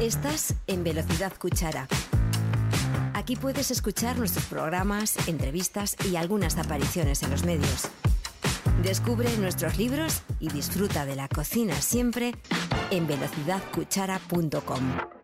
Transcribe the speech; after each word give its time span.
Estás 0.00 0.54
en 0.66 0.82
Velocidad 0.82 1.32
Cuchara. 1.38 1.86
Aquí 3.12 3.36
puedes 3.36 3.70
escuchar 3.70 4.18
nuestros 4.18 4.44
programas, 4.46 5.28
entrevistas 5.28 5.96
y 6.10 6.16
algunas 6.16 6.58
apariciones 6.58 7.22
en 7.22 7.30
los 7.30 7.44
medios. 7.44 7.86
Descubre 8.82 9.28
nuestros 9.38 9.78
libros 9.78 10.22
y 10.40 10.48
disfruta 10.48 11.06
de 11.06 11.14
la 11.14 11.28
cocina 11.28 11.76
siempre 11.76 12.34
en 12.90 13.06
velocidadcuchara.com. 13.06 15.23